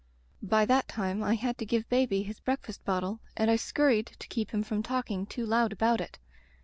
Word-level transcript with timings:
"By 0.41 0.65
that 0.65 0.87
time 0.87 1.21
I 1.21 1.35
had 1.35 1.59
to 1.59 1.63
give 1.67 1.87
baby 1.87 2.23
his 2.23 2.39
breakfast 2.39 2.83
bottle 2.85 3.19
and 3.37 3.51
I 3.51 3.55
scurried 3.55 4.07
to 4.17 4.27
keep 4.27 4.49
him 4.51 4.63
from 4.63 4.81
talking 4.81 5.27
too 5.27 5.45
loud 5.45 5.71
about 5.71 6.01
it. 6.01 6.17